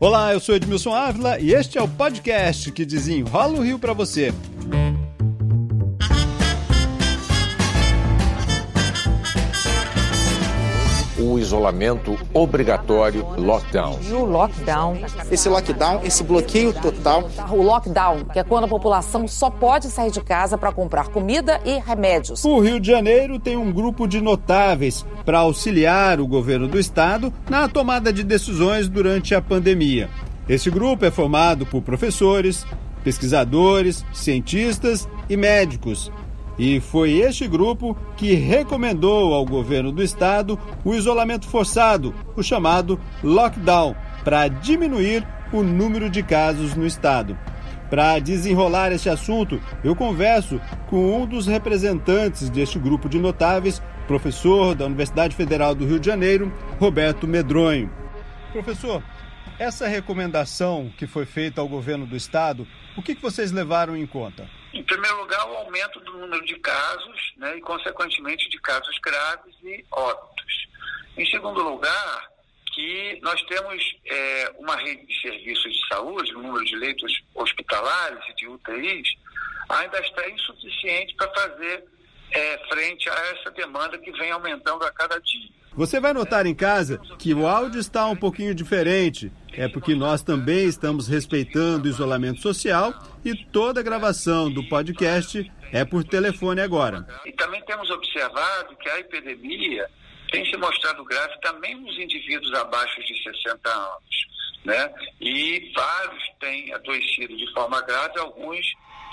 Olá, 0.00 0.32
eu 0.32 0.40
sou 0.40 0.54
Edmilson 0.54 0.94
Ávila 0.94 1.40
e 1.40 1.54
este 1.54 1.78
é 1.78 1.82
o 1.82 1.88
podcast 1.88 2.70
que 2.72 2.84
desenrola 2.84 3.58
o 3.58 3.62
Rio 3.62 3.78
para 3.78 3.92
você. 3.92 4.32
Isolamento 11.44 12.18
obrigatório, 12.32 13.24
lockdown. 13.36 13.98
E 14.02 14.12
o 14.12 14.24
lockdown. 14.24 14.98
Esse 15.30 15.48
lockdown, 15.48 16.00
esse 16.02 16.24
bloqueio 16.24 16.72
total. 16.72 17.30
O 17.50 17.62
lockdown, 17.62 18.24
que 18.24 18.38
é 18.38 18.44
quando 18.44 18.64
a 18.64 18.68
população 18.68 19.28
só 19.28 19.50
pode 19.50 19.86
sair 19.88 20.10
de 20.10 20.20
casa 20.20 20.58
para 20.58 20.72
comprar 20.72 21.08
comida 21.08 21.60
e 21.64 21.78
remédios. 21.78 22.44
O 22.44 22.58
Rio 22.58 22.80
de 22.80 22.90
Janeiro 22.90 23.38
tem 23.38 23.56
um 23.56 23.70
grupo 23.70 24.06
de 24.06 24.20
notáveis 24.20 25.06
para 25.24 25.38
auxiliar 25.38 26.20
o 26.20 26.26
governo 26.26 26.66
do 26.66 26.78
estado 26.78 27.32
na 27.48 27.68
tomada 27.68 28.12
de 28.12 28.24
decisões 28.24 28.88
durante 28.88 29.34
a 29.34 29.42
pandemia. 29.42 30.08
Esse 30.48 30.70
grupo 30.70 31.04
é 31.04 31.10
formado 31.10 31.64
por 31.64 31.82
professores, 31.82 32.66
pesquisadores, 33.02 34.04
cientistas 34.12 35.08
e 35.28 35.36
médicos 35.36 36.10
e 36.58 36.80
foi 36.80 37.12
este 37.18 37.48
grupo 37.48 37.96
que 38.16 38.34
recomendou 38.34 39.34
ao 39.34 39.44
governo 39.44 39.90
do 39.90 40.02
estado 40.02 40.58
o 40.84 40.94
isolamento 40.94 41.48
forçado, 41.48 42.14
o 42.36 42.42
chamado 42.42 43.00
lockdown, 43.22 43.94
para 44.24 44.48
diminuir 44.48 45.26
o 45.52 45.62
número 45.62 46.08
de 46.08 46.22
casos 46.22 46.74
no 46.74 46.86
estado. 46.86 47.36
Para 47.90 48.18
desenrolar 48.18 48.92
este 48.92 49.08
assunto, 49.08 49.60
eu 49.82 49.94
converso 49.94 50.60
com 50.88 51.22
um 51.22 51.26
dos 51.26 51.46
representantes 51.46 52.48
deste 52.48 52.78
grupo 52.78 53.08
de 53.08 53.18
notáveis, 53.18 53.80
professor 54.06 54.74
da 54.74 54.86
Universidade 54.86 55.36
Federal 55.36 55.74
do 55.74 55.86
Rio 55.86 56.00
de 56.00 56.06
Janeiro, 56.06 56.52
Roberto 56.80 57.26
Medronho. 57.28 57.90
Professor, 58.52 59.02
essa 59.58 59.86
recomendação 59.86 60.90
que 60.96 61.06
foi 61.06 61.24
feita 61.24 61.60
ao 61.60 61.68
governo 61.68 62.06
do 62.06 62.16
estado, 62.16 62.66
o 62.96 63.02
que 63.02 63.14
vocês 63.14 63.52
levaram 63.52 63.96
em 63.96 64.06
conta? 64.06 64.48
Em 64.84 64.86
primeiro 64.86 65.16
lugar, 65.16 65.48
o 65.48 65.56
aumento 65.56 65.98
do 66.00 66.12
número 66.12 66.44
de 66.44 66.56
casos 66.56 67.32
né, 67.38 67.56
e, 67.56 67.60
consequentemente, 67.62 68.50
de 68.50 68.60
casos 68.60 68.98
graves 68.98 69.56
e 69.62 69.82
óbitos. 69.90 70.68
Em 71.16 71.24
segundo 71.24 71.62
lugar, 71.62 72.30
que 72.74 73.18
nós 73.22 73.40
temos 73.44 73.96
é, 74.04 74.52
uma 74.58 74.76
rede 74.76 75.06
de 75.06 75.20
serviços 75.22 75.72
de 75.72 75.88
saúde, 75.88 76.34
o 76.34 76.42
número 76.42 76.62
de 76.66 76.76
leitos 76.76 77.18
hospitalares 77.34 78.22
e 78.28 78.34
de 78.34 78.46
UTIs 78.46 79.08
ainda 79.70 79.98
está 80.00 80.28
insuficiente 80.28 81.14
para 81.14 81.32
fazer 81.32 81.84
é, 82.32 82.58
frente 82.68 83.08
a 83.08 83.14
essa 83.14 83.50
demanda 83.52 83.96
que 83.96 84.12
vem 84.12 84.32
aumentando 84.32 84.84
a 84.84 84.92
cada 84.92 85.18
dia. 85.18 85.48
Você 85.76 85.98
vai 85.98 86.12
notar 86.12 86.46
em 86.46 86.54
casa 86.54 86.98
que 87.18 87.34
o 87.34 87.46
áudio 87.46 87.80
está 87.80 88.06
um 88.06 88.14
pouquinho 88.14 88.54
diferente. 88.54 89.32
É 89.52 89.68
porque 89.68 89.94
nós 89.94 90.22
também 90.22 90.66
estamos 90.66 91.08
respeitando 91.08 91.86
o 91.86 91.90
isolamento 91.90 92.40
social 92.40 92.92
e 93.24 93.34
toda 93.34 93.80
a 93.80 93.82
gravação 93.82 94.50
do 94.50 94.68
podcast 94.68 95.50
é 95.72 95.84
por 95.84 96.04
telefone 96.04 96.60
agora. 96.60 97.06
E 97.24 97.32
também 97.32 97.60
temos 97.64 97.90
observado 97.90 98.76
que 98.76 98.88
a 98.88 99.00
epidemia 99.00 99.88
tem 100.30 100.44
se 100.46 100.56
mostrado 100.56 101.04
grave 101.04 101.40
também 101.40 101.74
nos 101.76 101.96
indivíduos 101.98 102.52
abaixo 102.54 103.00
de 103.00 103.22
60 103.22 103.68
anos. 103.68 104.26
Né? 104.64 104.94
E 105.20 105.72
vários 105.74 106.24
têm 106.40 106.72
adoecido 106.72 107.36
de 107.36 107.52
forma 107.52 107.80
grave, 107.82 108.18
alguns 108.18 108.66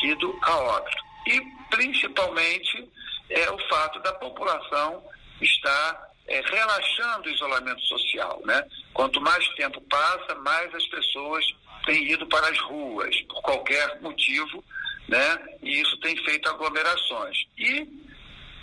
ido 0.03 0.37
a 0.43 0.57
óbito. 0.57 0.97
E 1.27 1.41
principalmente 1.69 2.89
é 3.29 3.49
o 3.49 3.57
fato 3.67 3.99
da 3.99 4.13
população 4.13 5.03
estar 5.41 6.10
é, 6.31 6.41
relaxando 6.41 7.27
o 7.27 7.31
isolamento 7.31 7.81
social. 7.81 8.41
Né? 8.45 8.63
Quanto 8.93 9.19
mais 9.21 9.47
tempo 9.55 9.81
passa, 9.81 10.35
mais 10.35 10.73
as 10.73 10.85
pessoas 10.87 11.45
têm 11.85 12.09
ido 12.11 12.25
para 12.27 12.47
as 12.47 12.59
ruas, 12.59 13.19
por 13.21 13.41
qualquer 13.41 14.01
motivo, 14.01 14.63
né? 15.07 15.57
e 15.61 15.81
isso 15.81 15.97
tem 15.99 16.15
feito 16.23 16.49
aglomerações. 16.49 17.37
E 17.57 17.87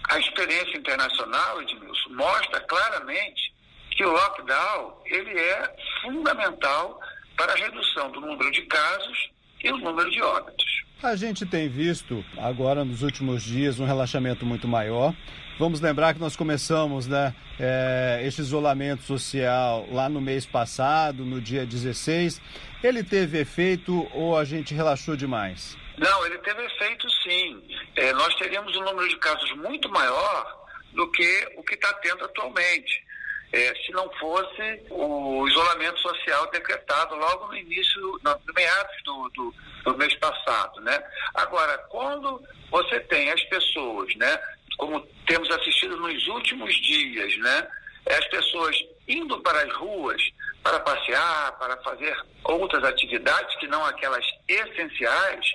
a 0.08 0.18
experiência 0.18 0.78
internacional, 0.78 1.60
Edmilson, 1.62 2.10
mostra 2.10 2.60
claramente 2.60 3.52
que 3.90 4.04
o 4.04 4.12
lockdown 4.12 5.02
ele 5.06 5.38
é 5.38 5.76
fundamental 6.02 7.00
para 7.36 7.52
a 7.52 7.56
redução 7.56 8.10
do 8.10 8.20
número 8.20 8.50
de 8.50 8.62
casos 8.62 9.30
e 9.62 9.70
o 9.70 9.78
número 9.78 10.10
de 10.10 10.22
óbitos. 10.22 10.84
A 11.02 11.14
gente 11.14 11.46
tem 11.46 11.68
visto 11.68 12.24
agora 12.36 12.84
nos 12.84 13.02
últimos 13.02 13.42
dias 13.42 13.78
um 13.78 13.84
relaxamento 13.84 14.44
muito 14.44 14.66
maior. 14.66 15.14
Vamos 15.58 15.80
lembrar 15.80 16.14
que 16.14 16.20
nós 16.20 16.36
começamos 16.36 17.06
né, 17.06 17.34
é, 17.58 18.20
este 18.24 18.40
isolamento 18.40 19.02
social 19.02 19.86
lá 19.90 20.08
no 20.08 20.20
mês 20.20 20.44
passado, 20.46 21.24
no 21.24 21.40
dia 21.40 21.64
16. 21.64 22.40
Ele 22.82 23.02
teve 23.02 23.40
efeito 23.40 24.08
ou 24.12 24.36
a 24.36 24.44
gente 24.44 24.74
relaxou 24.74 25.16
demais? 25.16 25.76
Não, 25.96 26.26
ele 26.26 26.38
teve 26.38 26.64
efeito 26.64 27.08
sim. 27.22 27.62
É, 27.96 28.12
nós 28.12 28.34
teríamos 28.36 28.76
um 28.76 28.84
número 28.84 29.08
de 29.08 29.16
casos 29.16 29.52
muito 29.56 29.88
maior 29.88 30.68
do 30.92 31.10
que 31.10 31.48
o 31.56 31.62
que 31.62 31.74
está 31.74 31.92
tendo 31.94 32.24
atualmente 32.24 33.07
é, 33.52 33.74
se 33.74 33.92
não 33.92 34.10
fosse 34.14 34.82
o 34.90 35.46
isolamento 35.48 35.98
social 36.00 36.50
decretado 36.50 37.14
logo 37.14 37.46
no 37.46 37.56
início, 37.56 38.20
no 38.22 38.54
meados 38.54 39.02
do, 39.04 39.28
do, 39.30 39.54
do, 39.84 39.96
mês 39.96 40.14
passado, 40.16 40.80
né? 40.82 41.02
Agora, 41.34 41.78
quando 41.88 42.42
você 42.70 43.00
tem 43.00 43.30
as 43.30 43.42
pessoas, 43.44 44.14
né, 44.16 44.38
como 44.76 45.00
temos 45.26 45.50
assistido 45.50 45.96
nos 45.96 46.26
últimos 46.26 46.74
dias, 46.74 47.36
né, 47.38 47.68
as 48.10 48.26
pessoas 48.28 48.76
indo 49.06 49.40
para 49.40 49.62
as 49.62 49.72
ruas 49.74 50.22
para 50.62 50.80
passear, 50.80 51.52
para 51.58 51.76
fazer 51.78 52.14
outras 52.44 52.84
atividades 52.84 53.56
que 53.56 53.66
não 53.66 53.84
aquelas 53.86 54.24
essenciais, 54.46 55.46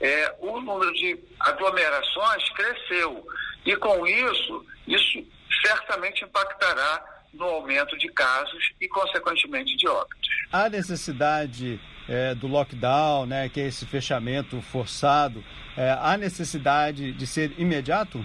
é, 0.00 0.34
o 0.40 0.60
número 0.60 0.92
de 0.92 1.18
aglomerações 1.40 2.48
cresceu. 2.50 3.26
E 3.64 3.74
com 3.76 4.06
isso, 4.06 4.66
isso 4.86 5.26
certamente 5.64 6.24
impactará 6.24 7.17
no 7.32 7.44
aumento 7.44 7.96
de 7.98 8.08
casos 8.08 8.72
e, 8.80 8.88
consequentemente, 8.88 9.76
de 9.76 9.86
óbitos. 9.86 10.28
Há 10.52 10.68
necessidade 10.68 11.80
é, 12.08 12.34
do 12.34 12.46
lockdown, 12.46 13.26
né, 13.26 13.48
que 13.48 13.60
é 13.60 13.66
esse 13.66 13.86
fechamento 13.86 14.60
forçado, 14.62 15.44
é, 15.76 15.90
há 16.00 16.16
necessidade 16.16 17.12
de 17.12 17.26
ser 17.26 17.52
imediato? 17.58 18.24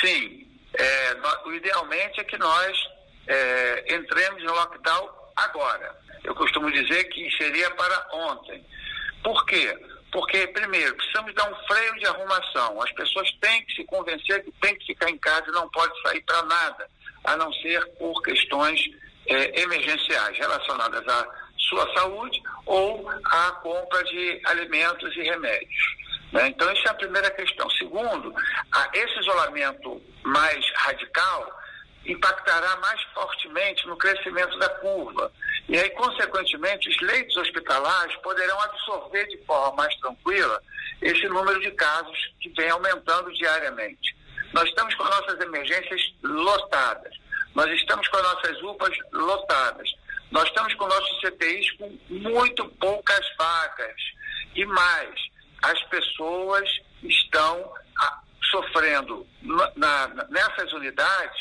Sim. 0.00 0.46
É, 0.74 1.14
no, 1.14 1.54
idealmente 1.54 2.20
é 2.20 2.24
que 2.24 2.38
nós 2.38 2.88
é, 3.26 3.94
entremos 3.94 4.42
no 4.42 4.52
lockdown 4.54 5.08
agora. 5.36 5.94
Eu 6.24 6.34
costumo 6.34 6.70
dizer 6.70 7.04
que 7.04 7.30
seria 7.36 7.70
para 7.72 8.08
ontem. 8.12 8.64
Por 9.22 9.44
quê? 9.46 9.76
Porque, 10.10 10.46
primeiro, 10.48 10.94
precisamos 10.96 11.34
dar 11.34 11.50
um 11.50 11.54
freio 11.66 11.94
de 11.98 12.06
arrumação. 12.06 12.80
As 12.80 12.90
pessoas 12.92 13.30
têm 13.40 13.62
que 13.64 13.74
se 13.74 13.84
convencer 13.84 14.42
que 14.42 14.52
tem 14.52 14.74
que 14.76 14.86
ficar 14.86 15.10
em 15.10 15.18
casa 15.18 15.44
e 15.48 15.52
não 15.52 15.68
pode 15.68 15.92
sair 16.02 16.22
para 16.22 16.42
nada 16.44 16.88
a 17.24 17.36
não 17.36 17.52
ser 17.54 17.84
por 17.98 18.22
questões 18.22 18.80
é, 19.26 19.60
emergenciais 19.60 20.38
relacionadas 20.38 21.06
à 21.06 21.28
sua 21.68 21.92
saúde 21.94 22.40
ou 22.66 23.10
à 23.10 23.52
compra 23.62 24.02
de 24.04 24.40
alimentos 24.44 25.14
e 25.16 25.22
remédios. 25.22 25.96
Né? 26.32 26.48
Então, 26.48 26.68
essa 26.70 26.88
é 26.88 26.90
a 26.90 26.94
primeira 26.94 27.30
questão. 27.30 27.68
Segundo, 27.70 28.34
a, 28.72 28.90
esse 28.94 29.18
isolamento 29.20 30.00
mais 30.22 30.64
radical 30.76 31.58
impactará 32.06 32.76
mais 32.76 33.02
fortemente 33.14 33.86
no 33.86 33.96
crescimento 33.96 34.58
da 34.58 34.68
curva. 34.68 35.30
E 35.68 35.78
aí, 35.78 35.90
consequentemente, 35.90 36.88
os 36.88 37.00
leitos 37.02 37.36
hospitalares 37.36 38.16
poderão 38.16 38.58
absorver 38.62 39.26
de 39.26 39.38
forma 39.44 39.76
mais 39.76 39.94
tranquila 39.96 40.60
esse 41.02 41.28
número 41.28 41.60
de 41.60 41.70
casos 41.72 42.34
que 42.40 42.48
vem 42.50 42.70
aumentando 42.70 43.32
diariamente. 43.34 44.16
Nós 44.52 44.68
estamos 44.68 44.94
com 44.94 45.04
nossas 45.04 45.40
emergências 45.40 46.00
lotadas. 46.22 47.14
Nós 47.54 47.70
estamos 47.72 48.06
com 48.08 48.16
as 48.16 48.22
nossas 48.22 48.62
UPAs 48.62 48.98
lotadas. 49.12 49.90
Nós 50.30 50.44
estamos 50.44 50.74
com 50.74 50.86
nossos 50.86 51.20
CTIs 51.20 51.70
com 51.72 51.98
muito 52.08 52.66
poucas 52.80 53.26
vagas. 53.36 54.00
E 54.54 54.64
mais, 54.64 55.14
as 55.62 55.82
pessoas 55.84 56.68
estão 57.02 57.72
ah, 58.00 58.20
sofrendo 58.50 59.26
na, 59.76 60.08
nessas 60.28 60.72
unidades 60.72 61.38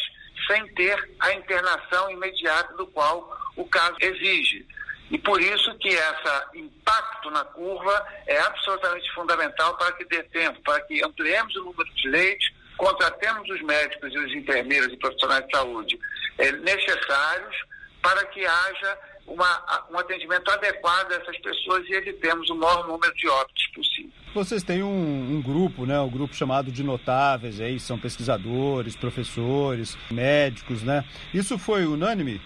sem 0.47 0.65
ter 0.75 1.15
a 1.19 1.33
internação 1.33 2.09
imediata 2.11 2.73
do 2.75 2.87
qual 2.87 3.37
o 3.55 3.65
caso 3.65 3.95
exige. 3.99 4.65
E 5.09 5.17
por 5.17 5.41
isso 5.41 5.73
que 5.77 5.89
esse 5.89 6.57
impacto 6.57 7.29
na 7.31 7.43
curva 7.45 8.05
é 8.25 8.39
absolutamente 8.39 9.09
fundamental 9.13 9.77
para 9.77 9.93
que 9.93 10.05
dê 10.05 10.21
tempo, 10.23 10.61
para 10.61 10.81
que 10.81 11.03
ampliemos 11.03 11.55
o 11.55 11.63
número 11.63 11.93
de 11.93 12.09
leitos, 12.09 12.49
contratemos 12.77 13.49
os 13.49 13.61
médicos 13.63 14.13
e 14.13 14.17
os 14.17 14.33
enfermeiros 14.33 14.93
e 14.93 14.97
profissionais 14.97 15.45
de 15.45 15.57
saúde 15.57 15.99
é, 16.37 16.51
necessários 16.51 17.55
para 18.01 18.23
que 18.25 18.45
haja 18.45 18.97
uma, 19.27 19.85
um 19.91 19.97
atendimento 19.97 20.49
adequado 20.49 21.11
a 21.11 21.15
essas 21.15 21.37
pessoas 21.39 21.85
e 21.87 21.93
evitemos 21.93 22.49
o 22.49 22.55
maior 22.55 22.87
número 22.87 23.13
de 23.15 23.27
óbitos 23.27 23.67
possível. 23.75 24.11
vocês 24.33 24.63
têm 24.63 24.81
um, 24.83 25.37
um 25.37 25.41
grupo, 25.41 25.85
né? 25.85 25.99
Um 25.99 26.09
grupo 26.09 26.33
chamado 26.33 26.71
de 26.71 26.83
notáveis, 26.83 27.59
aí 27.59 27.79
são 27.79 27.99
pesquisadores, 27.99 28.95
professores, 28.95 29.97
médicos, 30.09 30.81
né? 30.83 31.03
Isso 31.33 31.57
foi 31.57 31.85
unânime? 31.85 32.41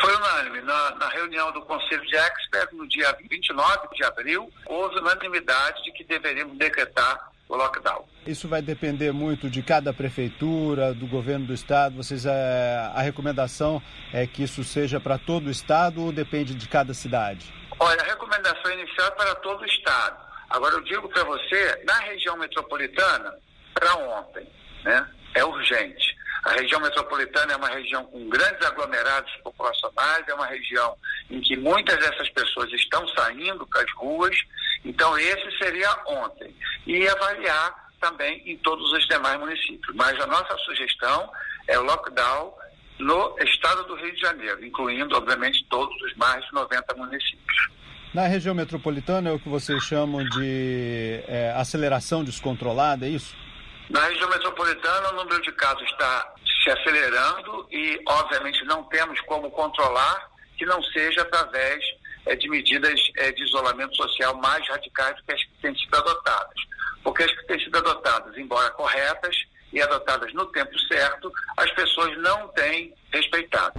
Foi 0.00 0.14
unânime. 0.14 0.60
Na, 0.60 0.90
na, 0.96 1.08
reunião 1.08 1.50
do 1.52 1.62
Conselho 1.62 2.04
de 2.04 2.16
Experts, 2.16 2.76
no 2.76 2.86
dia 2.86 3.16
29 3.30 3.88
de 3.94 4.04
abril, 4.04 4.52
houve 4.66 4.98
unanimidade 4.98 5.82
de 5.84 5.92
que 5.92 6.04
deveríamos 6.04 6.58
decretar 6.58 7.32
o 7.48 7.56
lockdown. 7.56 8.04
Isso 8.26 8.48
vai 8.48 8.60
depender 8.60 9.12
muito 9.12 9.48
de 9.48 9.62
cada 9.62 9.92
prefeitura, 9.92 10.92
do 10.92 11.06
governo 11.06 11.46
do 11.46 11.54
estado. 11.54 11.96
Vocês 11.96 12.26
é, 12.26 12.90
a 12.94 13.00
recomendação 13.00 13.80
é 14.12 14.26
que 14.26 14.42
isso 14.42 14.64
seja 14.64 14.98
para 14.98 15.16
todo 15.16 15.46
o 15.46 15.50
estado 15.50 16.02
ou 16.02 16.12
depende 16.12 16.54
de 16.54 16.68
cada 16.68 16.92
cidade? 16.92 17.52
Olha, 17.78 18.00
a 18.00 18.04
recomendação 18.04 18.72
inicial 18.72 19.08
é 19.08 19.10
para 19.12 19.34
todo 19.36 19.62
o 19.62 19.66
estado. 19.66 20.16
Agora 20.50 20.74
eu 20.74 20.82
digo 20.82 21.08
para 21.08 21.24
você, 21.24 21.82
na 21.84 21.98
região 22.00 22.36
metropolitana, 22.36 23.34
para 23.74 23.94
ontem, 23.96 24.46
né? 24.84 25.08
É 25.34 25.44
urgente. 25.44 26.16
A 26.44 26.52
região 26.52 26.80
metropolitana 26.80 27.54
é 27.54 27.56
uma 27.56 27.68
região 27.68 28.04
com 28.06 28.28
grandes 28.28 28.64
aglomerados 28.64 29.32
populacionais, 29.42 30.28
é 30.28 30.34
uma 30.34 30.46
região 30.46 30.96
em 31.28 31.40
que 31.40 31.56
muitas 31.56 31.96
dessas 31.98 32.28
pessoas 32.30 32.72
estão 32.72 33.06
saindo 33.08 33.66
para 33.66 33.82
as 33.82 33.92
ruas. 33.94 34.36
Então, 34.84 35.18
esse 35.18 35.58
seria 35.58 35.90
ontem. 36.06 36.45
E 36.86 37.08
avaliar 37.08 37.86
também 38.00 38.42
em 38.46 38.56
todos 38.58 38.90
os 38.92 39.06
demais 39.08 39.38
municípios. 39.38 39.94
Mas 39.94 40.18
a 40.20 40.26
nossa 40.26 40.56
sugestão 40.58 41.30
é 41.66 41.78
o 41.78 41.82
lockdown 41.82 42.54
no 42.98 43.36
estado 43.40 43.84
do 43.84 43.96
Rio 43.96 44.14
de 44.14 44.20
Janeiro, 44.20 44.64
incluindo, 44.64 45.16
obviamente, 45.16 45.64
todos 45.68 45.94
os 46.02 46.14
mais 46.16 46.44
de 46.46 46.52
90 46.52 46.94
municípios. 46.94 47.76
Na 48.14 48.26
região 48.26 48.54
metropolitana 48.54 49.30
é 49.30 49.32
o 49.32 49.38
que 49.38 49.48
vocês 49.48 49.82
chamam 49.82 50.24
de 50.24 51.22
é, 51.28 51.52
aceleração 51.56 52.24
descontrolada, 52.24 53.04
é 53.04 53.10
isso? 53.10 53.36
Na 53.90 54.06
região 54.06 54.28
metropolitana, 54.30 55.10
o 55.10 55.16
número 55.16 55.40
de 55.42 55.52
casos 55.52 55.82
está 55.82 56.34
se 56.62 56.70
acelerando 56.70 57.68
e, 57.70 58.00
obviamente, 58.08 58.64
não 58.64 58.84
temos 58.84 59.20
como 59.22 59.50
controlar 59.50 60.30
que 60.56 60.64
não 60.64 60.82
seja 60.84 61.22
através 61.22 61.84
é, 62.24 62.34
de 62.34 62.48
medidas 62.48 62.98
é, 63.18 63.30
de 63.32 63.44
isolamento 63.44 63.94
social 63.94 64.34
mais 64.38 64.66
radicais 64.66 65.16
do 65.16 65.22
que 65.24 65.32
as 65.32 65.44
que 65.44 65.50
têm 65.62 65.76
sido 65.76 65.94
adotadas. 65.94 66.58
Porque 67.06 67.22
as 67.22 67.30
que 67.30 67.46
têm 67.46 67.60
sido 67.60 67.78
adotadas, 67.78 68.36
embora 68.36 68.68
corretas 68.70 69.36
e 69.72 69.80
adotadas 69.80 70.34
no 70.34 70.44
tempo 70.46 70.76
certo, 70.88 71.32
as 71.56 71.70
pessoas 71.70 72.18
não 72.18 72.48
têm 72.48 72.92
respeitado. 73.12 73.78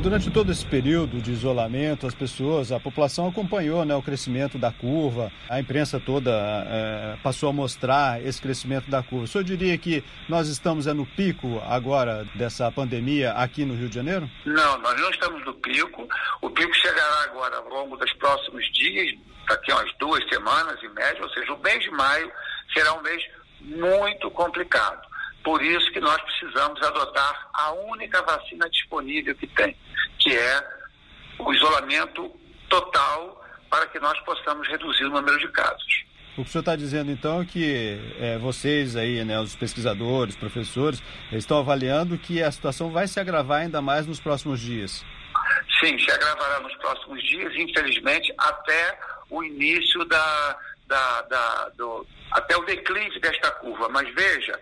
Durante 0.00 0.30
todo 0.30 0.52
esse 0.52 0.64
período 0.64 1.20
de 1.20 1.32
isolamento, 1.32 2.06
as 2.06 2.14
pessoas, 2.14 2.70
a 2.70 2.78
população 2.78 3.26
acompanhou 3.26 3.84
né, 3.84 3.92
o 3.96 4.02
crescimento 4.02 4.56
da 4.56 4.70
curva, 4.70 5.32
a 5.48 5.58
imprensa 5.58 5.98
toda 5.98 6.30
é, 6.30 7.18
passou 7.24 7.48
a 7.48 7.52
mostrar 7.52 8.24
esse 8.24 8.40
crescimento 8.40 8.88
da 8.88 9.02
curva. 9.02 9.24
O 9.24 9.26
senhor 9.26 9.42
diria 9.42 9.76
que 9.76 10.04
nós 10.28 10.46
estamos 10.46 10.86
é, 10.86 10.92
no 10.92 11.04
pico 11.04 11.60
agora 11.66 12.24
dessa 12.36 12.70
pandemia 12.70 13.32
aqui 13.32 13.64
no 13.64 13.74
Rio 13.74 13.88
de 13.88 13.96
Janeiro? 13.96 14.30
Não, 14.46 14.78
nós 14.78 15.00
não 15.00 15.10
estamos 15.10 15.44
no 15.44 15.54
pico. 15.54 16.06
O 16.40 16.50
pico 16.50 16.72
chegará 16.72 17.24
agora 17.24 17.56
ao 17.56 17.68
longo 17.68 17.96
dos 17.96 18.12
próximos 18.12 18.64
dias, 18.72 19.12
daqui 19.48 19.72
a 19.72 19.76
umas 19.76 19.92
duas 19.98 20.28
semanas 20.28 20.82
em 20.82 20.88
média, 20.90 21.22
ou 21.22 21.30
seja, 21.30 21.52
o 21.52 21.58
mês 21.58 21.82
de 21.82 21.90
maio 21.90 22.30
será 22.74 22.92
um 22.94 23.02
mês 23.02 23.22
muito 23.60 24.30
complicado. 24.30 25.06
Por 25.42 25.62
isso 25.62 25.90
que 25.92 26.00
nós 26.00 26.20
precisamos 26.22 26.82
adotar 26.82 27.48
a 27.54 27.72
única 27.72 28.22
vacina 28.22 28.68
disponível 28.70 29.34
que 29.34 29.46
tem, 29.46 29.76
que 30.18 30.36
é 30.36 30.68
o 31.38 31.52
isolamento 31.52 32.30
total 32.68 33.44
para 33.70 33.86
que 33.86 33.98
nós 33.98 34.18
possamos 34.20 34.66
reduzir 34.68 35.04
o 35.04 35.10
número 35.10 35.38
de 35.38 35.48
casos. 35.48 36.04
O 36.36 36.42
que 36.44 36.48
o 36.48 36.52
senhor 36.52 36.62
está 36.62 36.76
dizendo 36.76 37.10
então 37.10 37.42
é 37.42 37.44
que 37.44 37.98
é, 38.20 38.38
vocês 38.38 38.94
aí, 38.94 39.24
né, 39.24 39.40
os 39.40 39.56
pesquisadores, 39.56 40.36
professores, 40.36 41.02
estão 41.32 41.58
avaliando 41.58 42.16
que 42.16 42.42
a 42.42 42.50
situação 42.52 42.92
vai 42.92 43.08
se 43.08 43.18
agravar 43.18 43.62
ainda 43.62 43.82
mais 43.82 44.06
nos 44.06 44.20
próximos 44.20 44.60
dias. 44.60 45.04
Sim, 45.80 45.98
se 45.98 46.10
agravará 46.10 46.60
nos 46.60 46.74
próximos 46.76 47.22
dias, 47.24 47.52
infelizmente, 47.56 48.32
até 48.38 48.98
o 49.30 49.42
início 49.42 50.04
da, 50.04 50.58
da, 50.86 51.22
da 51.22 51.68
do, 51.70 52.06
até 52.32 52.56
o 52.56 52.64
declive 52.64 53.20
desta 53.20 53.50
curva. 53.52 53.88
Mas 53.88 54.12
veja, 54.14 54.58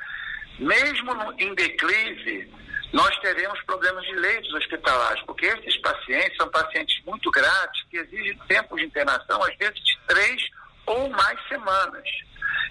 mesmo 0.58 1.12
em 1.38 1.54
declive, 1.54 2.50
nós 2.92 3.16
teremos 3.18 3.60
problemas 3.62 4.04
de 4.04 4.14
leitos 4.14 4.52
hospitalares, 4.54 5.22
porque 5.24 5.46
esses 5.46 5.76
pacientes 5.78 6.36
são 6.36 6.48
pacientes 6.50 7.02
muito 7.04 7.30
graves 7.30 7.82
que 7.90 7.98
exigem 7.98 8.38
tempo 8.48 8.76
de 8.76 8.84
internação, 8.84 9.42
às 9.42 9.56
vezes 9.56 9.78
de 9.80 9.98
três 10.06 10.42
ou 10.86 11.10
mais 11.10 11.38
semanas. 11.48 12.08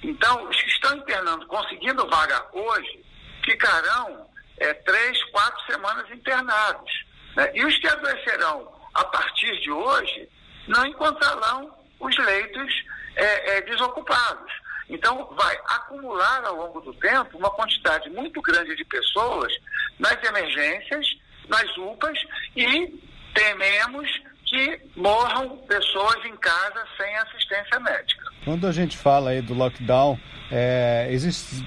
Então, 0.03 0.47
os 0.49 0.61
que 0.61 0.69
estão 0.69 0.97
internando, 0.97 1.45
conseguindo 1.47 2.07
vaga 2.07 2.45
hoje, 2.53 3.03
ficarão 3.43 4.27
é, 4.57 4.73
três, 4.73 5.23
quatro 5.25 5.65
semanas 5.71 6.09
internados. 6.11 7.05
Né? 7.35 7.51
E 7.53 7.65
os 7.65 7.77
que 7.77 7.87
adoecerão 7.87 8.73
a 8.93 9.03
partir 9.05 9.59
de 9.61 9.71
hoje 9.71 10.29
não 10.67 10.85
encontrarão 10.85 11.84
os 11.99 12.17
leitos 12.17 12.85
é, 13.15 13.57
é, 13.57 13.61
desocupados. 13.61 14.51
Então, 14.89 15.33
vai 15.35 15.57
acumular 15.67 16.43
ao 16.45 16.55
longo 16.55 16.81
do 16.81 16.93
tempo 16.95 17.37
uma 17.37 17.49
quantidade 17.49 18.09
muito 18.09 18.41
grande 18.41 18.75
de 18.75 18.85
pessoas 18.85 19.51
nas 19.97 20.21
emergências, 20.23 21.07
nas 21.47 21.77
UPAs 21.77 22.19
e 22.55 22.93
tememos 23.33 24.07
que 24.45 24.79
morram 24.95 25.57
pessoas 25.67 26.23
em 26.25 26.35
casa 26.37 26.85
sem 26.97 27.15
assistência 27.17 27.79
médica. 27.79 28.25
Quando 28.43 28.67
a 28.67 28.71
gente 28.71 28.95
fala 28.95 29.31
aí 29.31 29.41
do 29.41 29.55
lockdown, 29.55 30.19
é, 30.51 31.09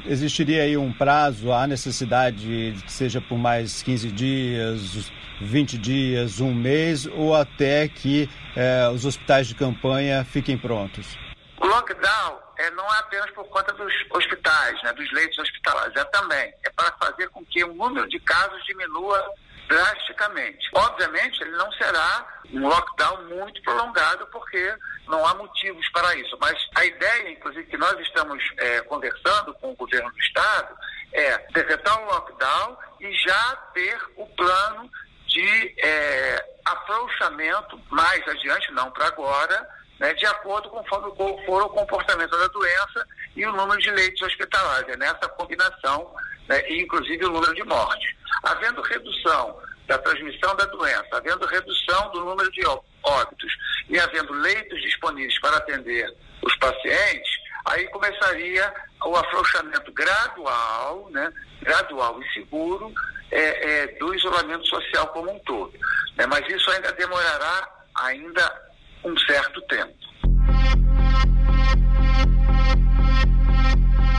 existiria 0.07 0.63
aí 0.63 0.77
um 0.77 0.93
prazo, 0.93 1.53
há 1.53 1.67
necessidade 1.67 2.73
de 2.75 2.83
que 2.83 2.93
seja 2.93 3.21
por 3.21 3.37
mais 3.37 3.83
15 3.83 4.13
dias, 4.13 5.11
20 5.41 5.79
dias, 5.79 6.41
um 6.41 6.55
mês 6.55 7.07
ou 7.07 7.35
até 7.35 7.89
que 7.89 8.29
é, 8.57 8.89
os 8.89 9.05
hospitais 9.05 9.47
de 9.47 9.55
campanha 9.55 10.25
fiquem 10.25 10.57
prontos? 10.59 11.19
O 11.61 11.67
lockdown 11.67 12.39
é, 12.59 12.71
não 12.71 12.85
é 12.85 12.99
apenas 12.99 13.31
por 13.31 13.45
conta 13.49 13.73
dos 13.73 13.93
hospitais, 14.11 14.83
né, 14.83 14.93
dos 14.93 15.11
leitos 15.13 15.39
hospitalares, 15.39 15.95
é 15.97 16.05
também. 16.05 16.53
É 16.65 16.71
para 16.71 16.93
fazer 17.03 17.29
com 17.31 17.45
que 17.45 17.63
o 17.65 17.75
número 17.75 18.09
de 18.09 18.19
casos 18.21 18.65
diminua 18.65 19.25
drasticamente. 19.69 20.69
Obviamente, 20.75 21.43
ele 21.43 21.53
não 21.53 21.71
será 21.73 22.27
um 22.53 22.67
lockdown 22.67 23.25
muito 23.27 23.63
prolongado, 23.63 24.27
porque 24.33 24.75
não 25.07 25.25
há 25.27 25.35
motivos 25.35 25.89
para 25.91 26.15
isso. 26.17 26.37
Mas 26.41 26.59
a 26.75 26.85
ideia, 26.85 27.31
inclusive, 27.31 27.65
que 27.67 27.77
nós 27.77 27.99
estamos 28.01 28.43
é, 28.57 28.81
conversando 28.83 29.53
com 29.55 29.73
o 29.73 29.77
governo 29.77 30.11
do 30.11 30.19
Estado 30.19 30.75
é 31.13 31.39
decretar 31.53 32.03
um 32.03 32.07
lockdown 32.07 32.77
e 33.01 33.13
já 33.15 33.57
ter 33.73 33.99
o 34.17 34.27
plano 34.27 34.91
de 35.39 35.75
é, 35.79 36.45
afrouxamento 36.65 37.81
mais 37.91 38.27
adiante, 38.27 38.73
não 38.73 38.91
para 38.91 39.07
agora, 39.07 39.69
né, 40.01 40.13
de 40.15 40.27
acordo 40.27 40.69
com 40.69 40.81
o 40.81 41.45
for 41.47 41.63
o 41.63 41.69
comportamento 41.69 42.37
da 42.37 42.49
doença 42.49 43.07
e 43.37 43.47
o 43.47 43.53
número 43.53 43.81
de 43.81 43.91
leitos 43.93 44.21
hospitalares. 44.23 44.89
É 44.89 44.97
nessa 44.97 45.29
combinação, 45.29 46.13
né, 46.49 46.61
inclusive 46.73 47.25
o 47.25 47.31
número 47.31 47.55
de 47.55 47.63
mortes. 47.63 48.17
Havendo 48.43 48.83
redução 48.83 49.61
da 49.87 49.97
transmissão 49.99 50.57
da 50.57 50.65
doença, 50.67 51.09
havendo 51.13 51.47
redução 51.47 52.11
do 52.11 52.25
número 52.25 52.51
de 52.51 52.67
óbitos 52.67 53.53
e 53.89 53.99
havendo 53.99 54.33
leitos 54.33 54.83
disponíveis 54.83 55.41
para 55.41 55.57
atender 55.57 56.13
os 56.43 56.57
pacientes, 56.57 57.31
aí 57.65 57.87
começaria 57.91 58.75
o 59.05 59.17
afrouxamento 59.17 59.93
gradual, 59.93 61.09
né, 61.11 61.33
gradual 61.63 62.21
e 62.21 62.33
seguro 62.33 62.93
é, 63.31 63.83
é, 63.83 63.87
do 63.99 64.15
isolamento 64.15 64.67
social 64.67 65.07
como 65.09 65.31
um 65.31 65.39
todo. 65.41 65.73
Né, 66.17 66.27
mas 66.27 66.47
isso 66.49 66.71
ainda 66.71 66.93
demorará 66.93 67.69
ainda 67.95 68.71
um 69.05 69.17
certo 69.19 69.61
tempo. 69.63 69.95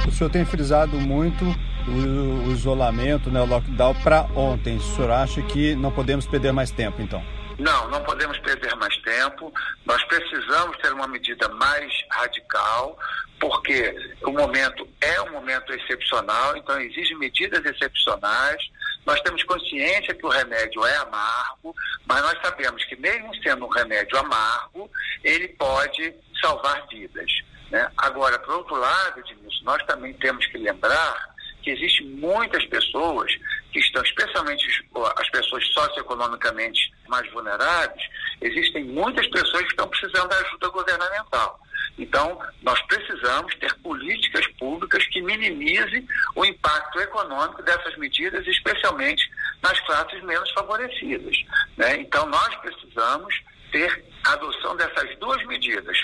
O 0.07 0.11
senhor 0.11 0.29
tem 0.29 0.45
frisado 0.45 0.97
muito 0.97 1.45
o, 1.87 2.51
isolamento, 2.51 3.29
né, 3.31 3.41
o 3.41 3.45
lockdown 3.45 3.95
para 4.01 4.23
ontem. 4.35 4.77
O 4.77 4.81
senhor 4.81 5.11
acha 5.11 5.41
que 5.41 5.75
não 5.75 5.91
podemos 5.91 6.27
perder 6.27 6.51
mais 6.51 6.71
tempo, 6.71 7.01
então? 7.01 7.23
Não, 7.57 7.89
não 7.89 8.01
podemos 8.03 8.37
perder 8.39 8.73
mais 8.75 8.95
tempo. 8.97 9.53
Nós 9.85 10.01
precisamos 10.05 10.77
ter 10.77 10.93
uma 10.93 11.07
medida 11.07 11.47
mais 11.49 11.91
radical, 12.11 12.97
porque 13.39 13.95
o 14.23 14.31
momento 14.31 14.87
é 15.01 15.21
um 15.21 15.31
momento 15.31 15.73
excepcional, 15.73 16.55
então 16.55 16.79
exigem 16.79 17.17
medidas 17.17 17.63
excepcionais. 17.65 18.61
Nós 19.05 19.19
temos 19.21 19.43
consciência 19.43 20.13
que 20.13 20.25
o 20.25 20.29
remédio 20.29 20.85
é 20.85 20.97
amargo, 20.97 21.75
mas 22.05 22.21
nós 22.21 22.37
sabemos 22.41 22.83
que 22.85 22.95
mesmo 22.95 23.33
sendo 23.41 23.65
um 23.65 23.69
remédio 23.69 24.17
amargo, 24.17 24.89
ele 25.23 25.47
pode 25.49 26.13
salvar 26.41 26.85
vidas. 26.87 27.31
Né? 27.71 27.89
Agora, 27.97 28.37
por 28.39 28.55
outro 28.55 28.75
lado, 28.75 29.19
Edmilson, 29.19 29.63
nós 29.63 29.83
também 29.85 30.13
temos 30.13 30.45
que 30.47 30.57
lembrar 30.57 31.35
que 31.61 31.71
existem 31.71 32.07
muitas 32.07 32.65
pessoas 32.65 33.31
que 33.71 33.79
estão, 33.79 34.01
especialmente 34.01 34.85
as 35.17 35.29
pessoas 35.29 35.65
socioeconomicamente 35.67 36.91
mais 37.07 37.29
vulneráveis, 37.31 38.01
existem 38.41 38.83
muitas 38.85 39.27
pessoas 39.27 39.63
que 39.63 39.69
estão 39.69 39.87
precisando 39.87 40.29
da 40.29 40.37
ajuda 40.37 40.69
governamental. 40.69 41.59
Então, 41.97 42.39
nós 42.61 42.81
precisamos 42.83 43.53
ter 43.55 43.73
políticas 43.79 44.47
públicas 44.57 45.05
que 45.39 45.49
minimizem 45.49 46.05
o 46.35 46.45
impacto 46.45 46.99
econômico 46.99 47.63
dessas 47.63 47.95
medidas, 47.97 48.45
especialmente 48.45 49.29
nas 49.63 49.79
classes 49.81 50.21
menos 50.23 50.51
favorecidas. 50.51 51.37
Né? 51.77 52.01
Então, 52.01 52.25
nós 52.27 52.55
precisamos 52.57 53.33
ter 53.71 54.05
a 54.25 54.33
adoção 54.33 54.75
dessas 54.75 55.17
duas 55.19 55.43
medidas: 55.47 55.97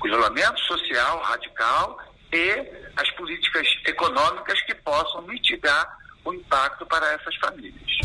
o 0.00 0.06
isolamento 0.06 0.60
social 0.60 1.20
radical 1.22 1.98
e 2.32 2.64
as 2.96 3.10
políticas 3.12 3.66
econômicas 3.86 4.60
que 4.62 4.74
possam 4.76 5.22
mitigar 5.22 5.86
o 6.24 6.32
impacto 6.32 6.86
para 6.86 7.12
essas 7.12 7.34
famílias. 7.36 7.96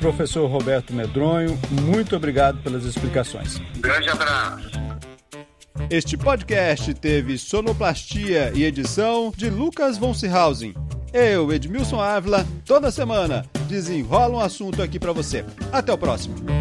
Professor 0.00 0.46
Roberto 0.46 0.94
Medronho, 0.94 1.58
muito 1.70 2.16
obrigado 2.16 2.62
pelas 2.62 2.84
explicações. 2.84 3.58
Um 3.76 3.80
grande 3.82 4.08
abraço. 4.08 4.69
Este 5.90 6.16
podcast 6.16 6.94
teve 6.94 7.36
sonoplastia 7.36 8.52
e 8.54 8.62
edição 8.62 9.32
de 9.36 9.50
Lucas 9.50 9.98
von 9.98 10.14
Seehausen. 10.14 10.72
Eu, 11.12 11.52
Edmilson 11.52 12.00
Ávila, 12.00 12.46
toda 12.64 12.92
semana 12.92 13.44
desenrola 13.66 14.36
um 14.36 14.40
assunto 14.40 14.80
aqui 14.80 15.00
para 15.00 15.12
você. 15.12 15.44
Até 15.72 15.92
o 15.92 15.98
próximo. 15.98 16.59